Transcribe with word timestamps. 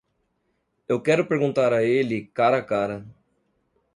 Eu 0.89 0.99
quero 0.99 1.27
perguntar 1.27 1.71
a 1.71 1.83
ele 1.83 2.25
cara 2.33 2.57
a 2.57 2.63
cara. 2.63 3.05